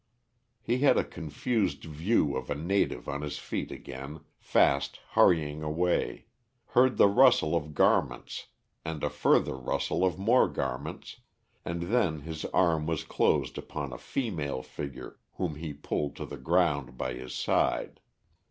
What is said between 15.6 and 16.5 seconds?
pulled to the